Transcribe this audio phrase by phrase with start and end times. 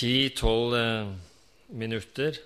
[0.00, 1.08] Ti-tolv eh,
[1.76, 2.38] minutter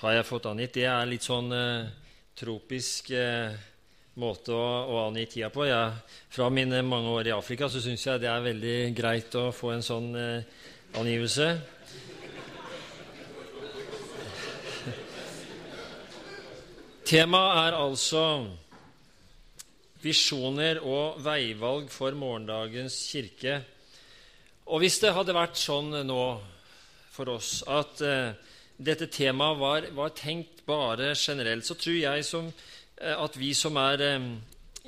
[0.00, 0.78] har jeg fått angitt.
[0.78, 1.90] Det er litt sånn eh,
[2.32, 3.52] tropisk eh,
[4.16, 5.66] måte å, å, angi tida på.
[5.68, 5.92] Jeg,
[6.32, 9.74] fra mine mange år i Afrika så syns jeg det er veldig greit å få
[9.74, 10.64] en sånn eh,
[10.96, 11.50] angivelse.
[17.04, 18.24] Temaet er altså
[20.00, 23.60] visjoner og veivalg for morgendagens kirke.
[24.66, 26.22] Og hvis det hadde vært sånn nå
[27.14, 28.34] for oss at uh,
[28.76, 33.78] dette temaet var, var, tenkt bare generelt, så tror jeg som, uh, at vi som
[33.78, 34.32] er um,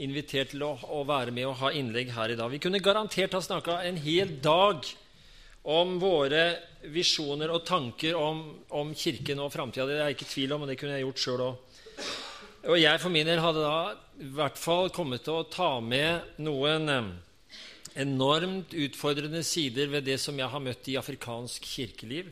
[0.03, 3.35] invitert til å, å, være med og ha innlegg her i dag Vi kunne garantert
[3.35, 4.83] ha snakka en hel dag
[5.69, 6.43] om våre
[6.91, 8.43] visjoner og tanker om,
[8.75, 9.87] om Kirken og framtida.
[9.87, 11.81] Det er jeg ikke tvil om, og det kunne jeg gjort sjøl òg.
[12.69, 13.81] Og jeg for min del hadde da
[14.19, 17.11] i hvert fall kommet til å ta med noen um,
[17.99, 22.31] enormt utfordrende sider ved det som jeg har møtt i afrikansk kirkeliv,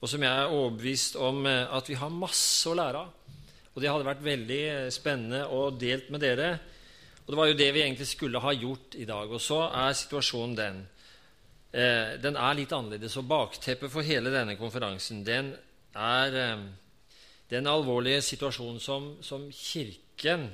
[0.00, 3.36] og som jeg er overbevist om eh, at vi har masse å lære av.
[3.74, 6.50] Og det hadde vært veldig eh, spennende å delt med dere.
[7.24, 9.30] Og det var jo det vi egentlig skulle ha gjort i dag.
[9.32, 10.82] Og så er situasjonen den.
[11.72, 13.16] Eh, den er litt annerledes.
[13.16, 15.54] Og bakteppet for hele denne konferansen den
[15.94, 16.36] er
[17.48, 20.48] den alvorlige situasjonen som, som Kirken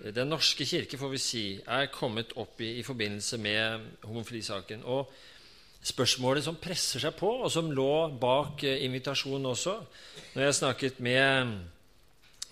[0.00, 4.84] den norske kirke får vi si, er kommet opp i i forbindelse med homofilisaken.
[4.88, 5.10] Og
[5.84, 9.78] spørsmålet som presser seg på, og som lå bak eh, invitasjonen også
[10.34, 11.54] Når jeg snakket med,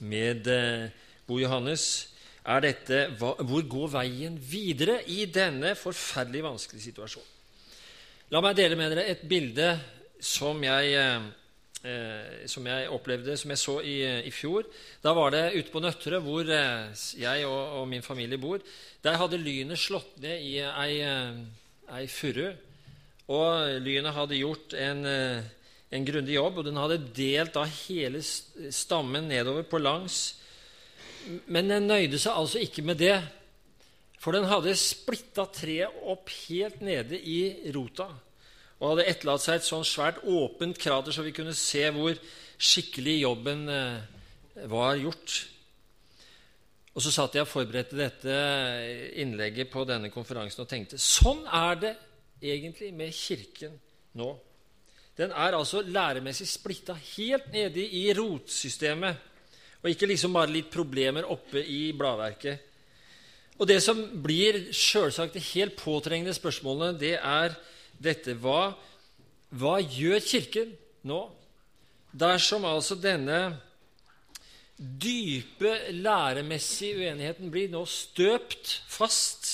[0.01, 0.91] med eh,
[1.29, 2.09] Bo Johannes,
[2.49, 7.35] er dette hva, hvor går veien videre i denne forferdelig vanskelige situasjonen?
[8.33, 9.71] La meg dele med dere et bilde
[10.21, 11.29] som jeg eh,
[11.87, 14.67] eh, som jeg opplevde, som jeg så i, i, fjor.
[15.03, 18.63] Da var det ute på Nøtterøy, hvor eh, jeg og, og, min familie bor.
[19.05, 21.39] Der hadde lynet slått ned i ei, eh,
[22.01, 22.51] ei furu.
[23.29, 25.49] Og lynet hadde gjort en, eh,
[25.93, 30.39] en grundig jobb, og den hadde delt da hele stammen nedover på langs.
[31.47, 33.19] Men den nøyde seg altså ikke med det,
[34.19, 38.09] for den hadde splitta treet opp helt nede i rota
[38.79, 42.19] og hadde etterlatt seg et sånn svært åpent krater, så vi kunne se hvor
[42.59, 45.39] skikkelig jobben eh, var gjort.
[46.95, 48.37] Og så satt jeg og forberedte dette
[49.23, 51.95] innlegget på denne konferansen og tenkte sånn er det
[52.43, 53.75] egentlig med Kirken
[54.19, 54.33] nå.
[55.19, 59.25] Den er altså læremessig splitta helt nede i rotsystemet,
[59.83, 62.67] og ikke liksom bare litt problemer oppe i bladverket.
[63.59, 67.57] Og det som blir selvsagt det helt påtrengende spørsmålet, det er
[68.03, 68.35] dette.
[68.39, 68.73] Hva,
[69.55, 70.75] hva gjør Kirken
[71.09, 71.23] nå
[72.19, 73.39] dersom altså denne
[74.79, 79.49] dype læremessige uenigheten blir nå støpt fast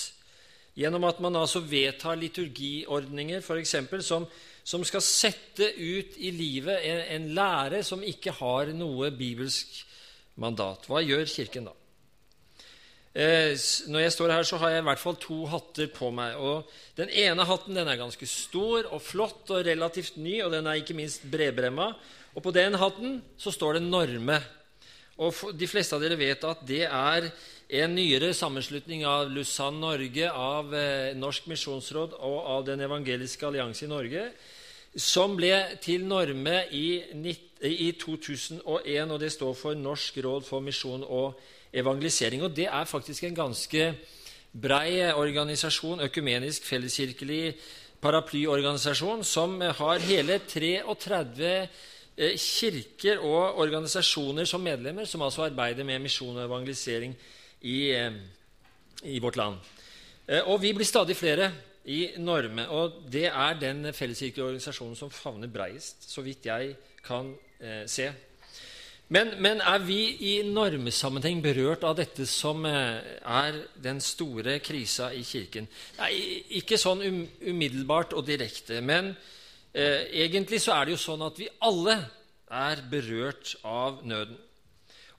[0.77, 4.27] gjennom at man altså vedtar liturgiordninger eksempel, som,
[4.65, 9.85] som skal sette ut i livet en, en lære som ikke har noe bibelsk
[10.43, 10.89] mandat.
[10.91, 11.75] Hva gjør Kirken da?
[13.15, 13.55] Eh,
[13.95, 16.35] når jeg står her, så har jeg i hvert fall to hatter på meg.
[16.35, 16.67] og
[16.99, 20.81] Den ene hatten den er ganske stor og flott og relativt ny, og den er
[20.81, 21.93] ikke minst bredbremma.
[22.35, 24.41] Og på den hatten så står det Norme.
[25.23, 27.31] Og De fleste av dere vet at det er
[27.85, 33.87] en nyere sammenslutning av Lusann Norge, av eh, Norsk misjonsråd og av Den evangeliske allianse
[33.87, 34.27] i Norge,
[34.95, 36.99] som ble til Norme i,
[37.63, 38.59] i 2001,
[39.11, 41.39] og det står for Norsk råd for misjon og
[41.75, 42.43] evangelisering.
[42.43, 43.95] Og det er faktisk en ganske
[44.63, 47.55] brei organisasjon, økumenisk, felleskirkelig
[48.05, 51.51] paraplyorganisasjon, som har hele 33
[52.17, 57.15] eh, kirker og organisasjoner som medlemmer, som altså arbeider med misjon og evangelisering
[57.63, 58.13] i, eh,
[59.05, 59.57] i vårt land.
[60.29, 61.53] Eh, og vi blir stadig flere
[61.85, 67.35] i Norme, og det er den felleskirkelige organisasjonen som favner breiest, så vidt jeg kan
[67.89, 68.09] se.
[69.13, 75.11] Men, men, er vi i normesammenheng berørt av dette som eh, er den store krisa
[75.13, 75.69] i Kirken?
[75.99, 76.13] Nei,
[76.61, 78.81] ikke sånn um, umiddelbart og direkte.
[78.81, 79.13] Men
[79.77, 81.99] eh, egentlig så er det jo sånn at vi alle
[82.49, 84.41] er berørt av nøden.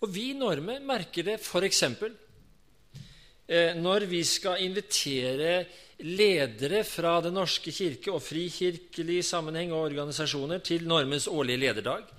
[0.01, 1.83] Og vi i Norme merker det f.eks.
[3.45, 5.59] Eh, når vi skal invitere
[6.01, 12.09] ledere fra Den norske kirke og frikirkelig sammenheng og organisasjoner til Normes årlige lederdag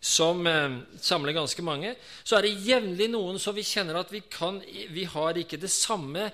[0.00, 4.22] som eh, samler ganske mange, så er det jevnlig noen som vi kjenner at vi,
[4.30, 4.60] kan,
[4.94, 6.28] vi har ikke det samme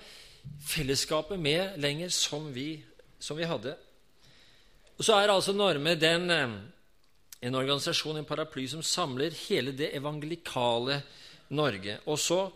[0.68, 2.76] fellesskapet med lenger som vi,
[3.18, 3.76] som vi hadde.
[4.98, 6.58] Og Så er altså Norme den, eh,
[7.44, 11.02] en organisasjon, en paraply, som samler hele det evangelikale
[11.48, 11.98] Norge.
[12.06, 12.46] Og så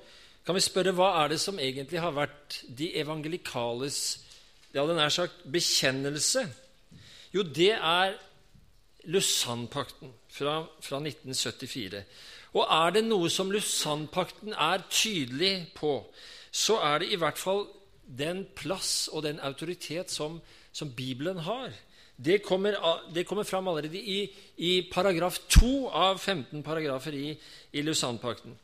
[0.45, 4.25] kan vi spørre hva er det som egentlig har vært de evangelikales
[4.75, 6.45] ja, den er sagt, bekjennelse?
[7.33, 8.17] Jo, det er
[9.09, 12.05] Lausanne-pakten fra, fra 1974.
[12.57, 15.99] Og er det noe som Lausanne-pakten er tydelig på,
[16.51, 17.67] så er det i hvert fall
[18.09, 20.41] den plass og den autoritet som,
[20.73, 21.75] som Bibelen har.
[22.17, 22.75] Det kommer,
[23.15, 24.23] det kommer fram allerede i,
[24.57, 27.29] i paragraf 2 av 15 paragrafer i,
[27.73, 28.57] i Lausanne-pakten.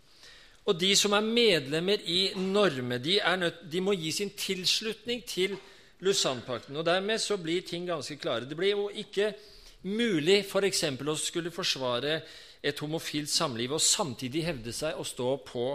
[0.64, 5.58] Og de som er medlemmer i Norme, de, nødt, de må gi sin tilslutning til
[6.00, 6.76] Lausanne-pakten.
[6.76, 8.48] Og dermed så blir ting ganske klare.
[8.48, 9.34] Det blir jo ikke
[9.84, 10.84] mulig f.eks.
[10.96, 12.20] Å skulle forsvare
[12.64, 15.66] et homofilt samliv og samtidig hevde seg å stå på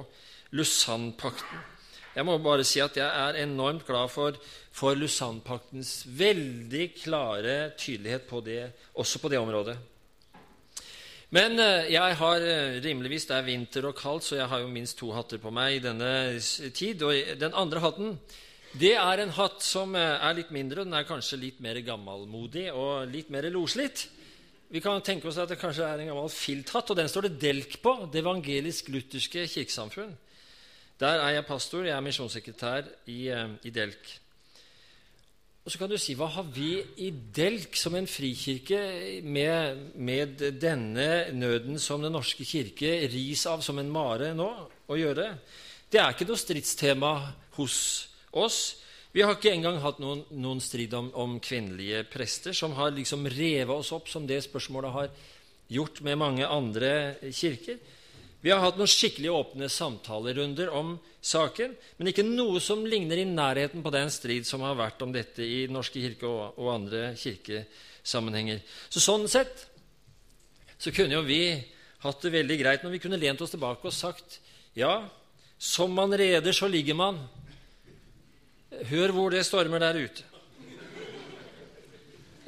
[0.57, 1.67] Lusannpakten.
[2.15, 4.35] Jeg må bare si at jeg er enormt glad for,
[4.73, 8.63] for Lusannpaktens veldig klare tydelighet på det,
[8.97, 9.77] også på det området.
[11.29, 14.71] Men eh, jeg har eh, rimeligvis Det er vinter og kaldt, så jeg har jo
[14.73, 16.11] minst to hatter på meg i denne
[16.73, 17.03] tid.
[17.05, 18.15] Og den andre hatten
[18.77, 20.85] det er en hatt som eh, er litt mindre.
[20.85, 24.05] Den er kanskje litt mer gammelmodig og litt mer loslitt.
[24.69, 27.39] Vi kan tenke oss at det kanskje er en gammel filthatt, og den står det
[27.41, 27.95] Delk på.
[28.13, 30.13] Det evangelisk-lutherske kirkesamfunn.
[31.01, 31.87] Der er jeg pastor.
[31.87, 33.23] Jeg er misjonssekretær i,
[33.65, 34.11] i Delk.
[35.65, 38.79] Og så kan du si hva har vi i Delk som en frikirke
[39.21, 44.47] med, med, denne nøden som Den norske kirke ris av som en mare nå,
[44.89, 45.27] å gjøre?
[45.89, 47.11] Det er ikke noe stridstema
[47.57, 47.75] hos
[48.31, 48.79] oss.
[49.11, 53.25] Vi har ikke engang hatt noen, noen strid om, om, kvinnelige prester, som har liksom
[53.33, 55.09] revet oss opp, som det spørsmålet har
[55.69, 56.91] gjort med mange andre
[57.33, 57.79] kirker.
[58.39, 60.93] Vi har hatt noen skikkelig åpne samtalerunder om
[61.25, 65.11] saken, men ikke noe som ligner i nærheten på den strid som har vært om
[65.11, 68.61] dette i Norske kirke og, og andre kirkesammenhenger.
[68.87, 69.65] Så Sånn sett
[70.79, 71.57] så kunne jo vi
[72.05, 74.39] hatt det veldig greit når vi kunne lent oss tilbake og sagt
[74.77, 75.09] ja,
[75.59, 77.17] som man reder, så ligger man.
[78.87, 80.23] Hør hvor det stormer der ute.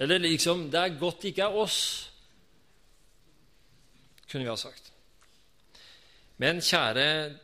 [0.01, 1.78] Eller liksom Det er godt det ikke er oss,
[4.31, 4.92] kunne vi ha sagt.
[6.42, 7.36] Men kjære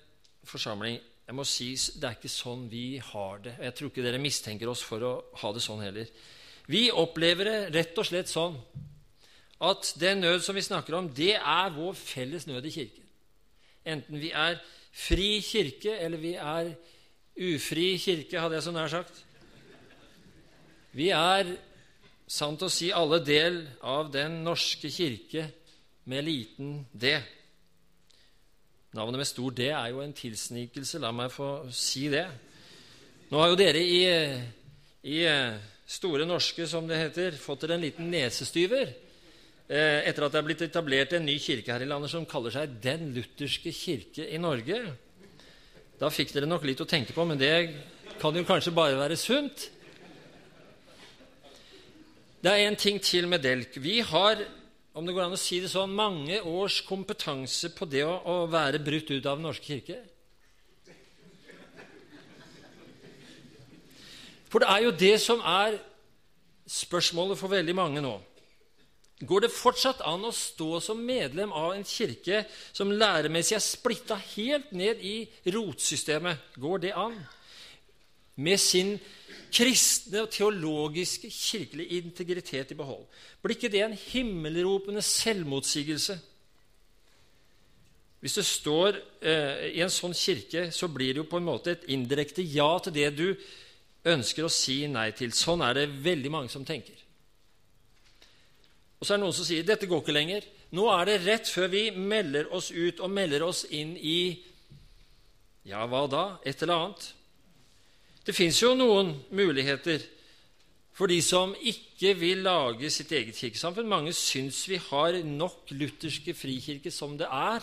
[0.47, 0.97] forsamling,
[1.27, 3.57] jeg må si det er ikke sånn vi har det.
[3.61, 6.07] Jeg tror ikke dere mistenker oss for å ha det sånn heller.
[6.71, 8.55] Vi opplever det rett og slett sånn
[9.67, 13.05] at den nød som vi snakker om, det er vår felles nød i kirken.
[13.87, 14.59] Enten vi er
[14.93, 16.73] fri kirke, eller vi er
[17.37, 19.23] ufri kirke, hadde jeg så nær sagt.
[20.97, 21.53] Vi er,
[22.27, 25.45] sant å si, alle del av Den norske kirke
[26.09, 27.13] med liten d.
[28.97, 30.99] Navnet med stor D er jo en tilsnikelse.
[31.03, 32.25] La meg få si det.
[33.29, 34.03] Nå har jo dere i,
[35.11, 35.57] i eh,
[35.87, 40.47] Store norske, som det heter, fått dere en liten nesestyver eh, etter at det er
[40.47, 44.39] blitt etablert en ny kirke her i landet som kaller seg Den lutherske kirke i
[44.41, 44.81] Norge.
[45.97, 47.53] Da fikk dere nok litt å tenke på, men det
[48.21, 49.69] kan jo kanskje bare være sunt.
[52.41, 53.79] Det er en ting til med Delk.
[53.81, 54.43] Vi har
[54.97, 58.35] om det går an å si det sånn, mange års kompetanse på det å, å
[58.49, 59.99] være brutt ut av Den norske kirke.
[64.49, 65.77] For det er jo det som er
[66.65, 68.15] spørsmålet for veldig mange nå.
[69.17, 74.17] Går det fortsatt an å stå som medlem av en kirke som læremessig er splitta
[74.35, 75.23] helt ned i
[75.55, 76.53] rotsystemet?
[76.61, 77.15] Går det an?
[78.37, 78.93] Med sin
[79.49, 83.07] kristne og teologiske kirkelige integritet i behold.
[83.41, 86.19] Blir ikke det en himmelropende selvmotsigelse?
[88.21, 91.73] Hvis det står eh, i en sånn kirke, så blir det jo på en måte
[91.73, 93.27] et indirekte ja til det du
[94.07, 95.33] ønsker å si nei til.
[95.33, 97.06] Sånn er det veldig mange som tenker.
[98.97, 100.45] Og så er det noen som sier dette går ikke lenger.
[100.73, 104.19] Nå er det rett før vi melder oss ut og melder oss inn i
[105.67, 106.25] Ja, hva da?
[106.47, 107.09] Et eller annet.
[108.23, 110.01] Det fins jo noen muligheter
[110.97, 113.87] for de som ikke vil lage sitt eget kirkesamfunn.
[113.87, 117.61] Mange syns vi har nok lutherske frikirker som det er.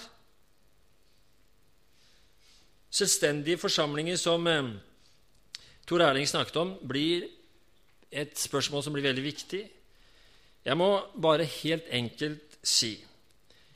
[2.94, 4.68] Selvstendige forsamlinger, som eh,
[5.86, 7.26] Tor Erling snakket om, blir
[8.14, 9.64] et spørsmål som blir veldig viktig.
[10.64, 10.90] Jeg må
[11.20, 12.96] bare helt enkelt si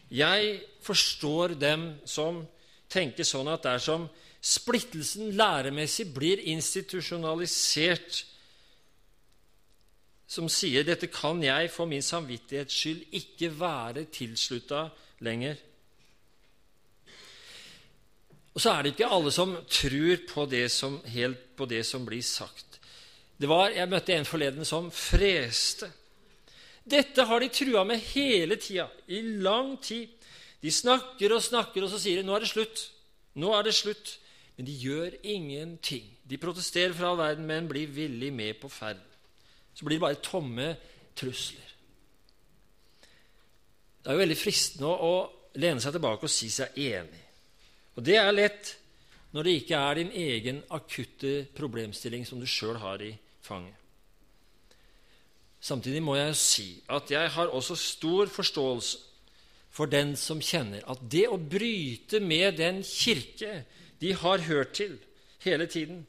[0.09, 2.41] jeg forstår dem som
[2.89, 4.07] tenker sånn at dersom
[4.41, 8.23] splittelsen læremessig blir institusjonalisert,
[10.29, 14.87] som sier dette kan jeg for min samvittighets skyld ikke være tilslutta
[15.25, 15.57] lenger.
[18.53, 22.05] Og så er det ikke alle som tror på det som, helt på det som
[22.05, 22.81] blir sagt.
[23.39, 25.89] Det var, Jeg møtte en forleden som freste.
[26.89, 30.09] Dette har de trua med hele tida, i lang tid.
[30.63, 32.85] De snakker og snakker, og så sier de nå er det slutt.
[33.39, 34.17] Nå er det slutt.
[34.57, 36.07] Men de gjør ingenting.
[36.27, 38.99] De protesterer for all verden, men blir villig med på ferd.
[39.75, 40.73] Så blir det bare tomme
[41.17, 41.75] trusler.
[44.03, 45.15] Det er jo veldig fristende å
[45.63, 47.23] lene seg tilbake og si seg enig.
[47.95, 48.75] Og det er lett
[49.37, 53.13] når det ikke er din egen akutte problemstilling som du sjøl har i
[53.45, 53.88] fanget.
[55.61, 58.99] Samtidig må jeg si at jeg har også stor forståelse
[59.75, 63.65] for den som kjenner at det å bryte med den kirke
[64.01, 64.97] de har hørt til
[65.43, 66.05] hele tiden,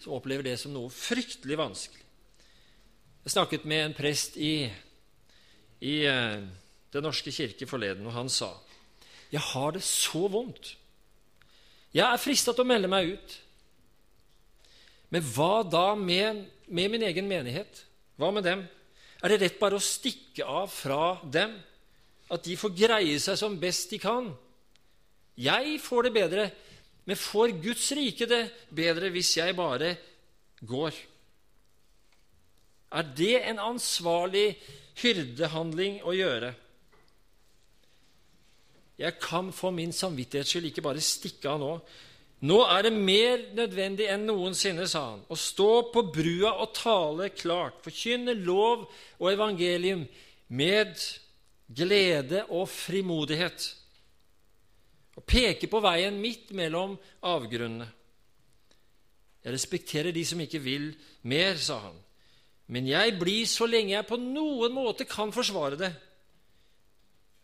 [0.00, 2.04] som opplever det som noe fryktelig vanskelig.
[3.24, 4.70] Jeg snakket med en prest i,
[5.84, 6.40] i uh,
[6.90, 8.48] Den norske kirke forleden, og han sa
[9.30, 10.72] jeg har det så vondt.
[11.94, 13.36] Jeg er frista til å melde meg ut.
[15.14, 17.84] Men hva da med, med min egen menighet?
[18.20, 18.66] Hva med dem?
[19.24, 21.54] Er det rett bare å stikke av fra dem?
[22.30, 24.28] At de får greie seg som best de kan?
[25.40, 26.44] Jeg får det bedre,
[27.08, 28.42] men får Guds rike det
[28.76, 29.94] bedre hvis jeg bare
[30.60, 30.92] går?
[32.92, 34.50] Er det en ansvarlig
[35.00, 36.52] hyrdehandling å gjøre?
[39.00, 41.72] Jeg kan for min samvittighets skyld ikke bare stikke av nå.
[42.40, 47.28] Nå er det mer nødvendig enn noensinne, sa han, å stå på brua og tale
[47.36, 48.86] klart, forkynne lov
[49.18, 50.06] og evangelium
[50.56, 50.94] med
[51.68, 53.66] glede og frimodighet.
[55.20, 56.94] Og peke på veien midt mellom
[57.28, 57.90] avgrunnene.
[59.44, 60.90] Jeg respekterer de som ikke vil
[61.28, 61.98] mer, sa han,
[62.72, 65.90] men jeg blir så lenge jeg på noen måte kan forsvare det.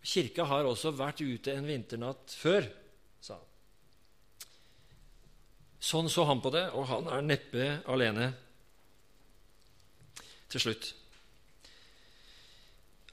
[0.07, 2.69] Kirka har også vært ute en vinternatt før,
[3.21, 3.53] sa han.
[5.87, 8.31] Sånn så han på det, og han er neppe alene.
[10.51, 10.95] Til slutt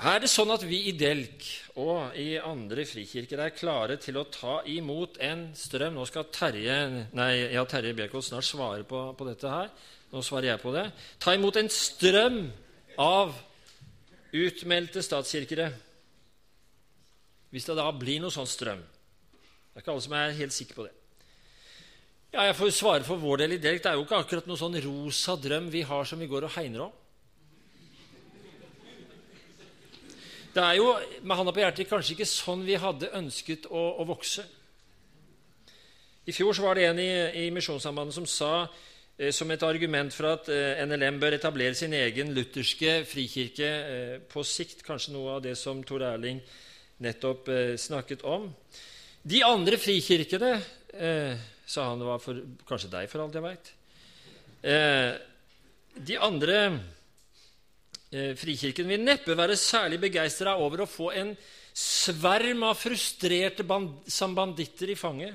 [0.04, 1.46] er det sånn at vi i Delk
[1.80, 6.76] og i andre frikirker er klare til å ta imot en strøm Nå skal Terje,
[7.16, 9.70] nei, ja, Terje Bjerkås snart svare på, på, dette her.
[10.12, 10.84] Nå svarer jeg på det.
[11.24, 12.42] Ta imot en strøm
[13.00, 13.32] av
[14.34, 15.70] utmeldte statskirkere.
[17.54, 18.84] Hvis det da blir noe sånn strøm.
[18.84, 20.96] Det er ikke alle som er helt sikre på det.
[22.34, 23.76] Ja, Jeg får svare for vår del i det.
[23.84, 26.56] Det er jo ikke akkurat noen sånn rosa drøm vi har som vi går og
[26.56, 26.96] hegner om.
[30.56, 30.88] Det er jo
[31.22, 34.48] med handa på hjertet kanskje ikke sånn vi hadde ønsket å, å vokse.
[36.26, 37.08] I fjor var det en i,
[37.46, 41.94] i Misjonssambandet som sa eh, som et argument for at eh, NLM bør etablere sin
[41.94, 46.42] egen lutherske frikirke eh, på sikt, kanskje noe av det som Tor Erling
[47.04, 48.50] nettopp eh, snakket om.
[49.22, 50.58] De andre frikirkene,
[50.94, 53.72] eh, sa han det var for, kanskje deg, for alt jeg veit
[54.64, 55.14] eh,
[55.94, 56.58] De andre
[58.14, 61.32] Eh, frikirken vil neppe være særlig begeistra over å få en
[61.74, 65.34] sverm av frustrerte band sambanditter i fanget.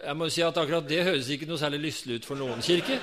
[0.00, 2.60] Jeg må jo si at akkurat det høres ikke noe særlig lystelig ut for noen
[2.64, 3.00] kirke.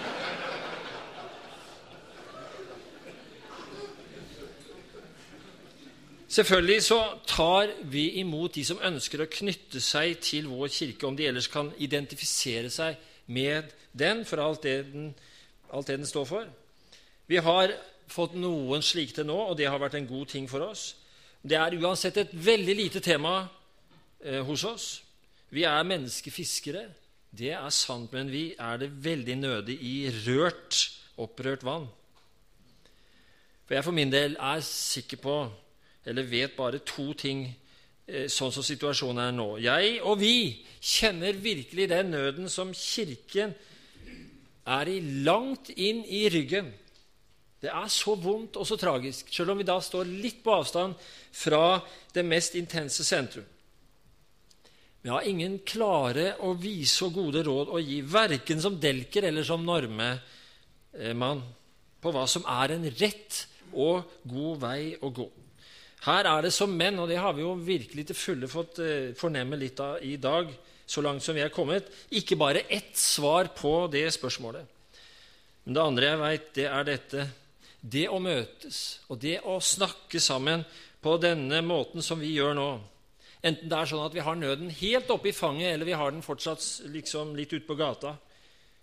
[6.37, 11.15] Selvfølgelig så tar vi imot de som ønsker å knytte seg til vår kirke, om
[11.17, 12.99] de ellers kan identifisere seg
[13.33, 15.07] med den for alt det den,
[15.73, 16.45] alt det den står for.
[17.25, 17.73] Vi har
[18.05, 20.91] fått noen slike til nå, og det har vært en god ting for oss.
[21.41, 23.35] Det er uansett et veldig lite tema
[24.21, 24.87] eh, hos oss.
[25.49, 26.87] Vi er menneskefiskere.
[27.33, 30.85] Det er sant, men vi er det veldig nødig i rørt,
[31.17, 31.89] opprørt vann.
[33.65, 35.39] For jeg for min del er sikker på,
[36.07, 37.45] eller vet bare to ting
[38.07, 39.47] eh, sånn som situasjonen er nå.
[39.59, 40.35] Jeg og vi
[40.79, 43.55] kjenner virkelig den nøden som Kirken
[44.67, 46.71] er i langt inn i ryggen.
[47.57, 50.93] Det er så vondt og så tragisk, selv om vi da står litt på avstand
[51.33, 51.79] fra
[52.13, 53.45] det mest intense sentrum.
[55.01, 59.45] Vi har ingen klare og vise og gode råd å gi, verken som delker eller
[59.47, 61.43] som normemann,
[61.97, 65.27] på hva som er en rett og god vei å gå.
[66.05, 69.13] Her er det som menn, og det har vi jo virkelig til fulle fått eh,
[69.17, 70.51] fornemme litt av i dag,
[70.87, 74.67] så langt som vi er kommet, ikke bare ett svar på det spørsmålet.
[75.65, 77.25] Men det andre jeg veit, det er dette
[77.87, 78.77] det å møtes
[79.11, 80.63] og det å snakke sammen
[81.03, 82.69] på denne måten som vi gjør nå,
[83.45, 86.13] enten det er sånn at vi har nøden helt oppe i fanget, eller vi har
[86.13, 86.63] den fortsatt
[86.93, 88.15] liksom litt ute på gata,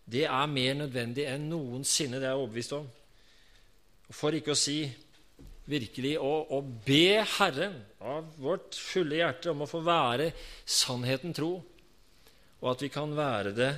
[0.05, 2.19] det er mer nødvendig enn noensinne.
[2.21, 2.89] Det er jeg overbevist om.
[4.13, 4.83] For ikke å si
[5.71, 10.31] virkelig å, å, be Herren av vårt fulle hjerte om å få være
[10.65, 11.57] sannheten tro,
[12.61, 13.73] og at vi kan være det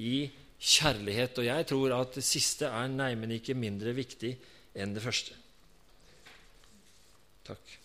[0.00, 0.26] i
[0.56, 1.40] kjærlighet.
[1.40, 4.34] Og jeg tror at det siste er neimen ikke mindre viktig
[4.76, 5.36] enn det første.
[7.46, 7.76] Takk.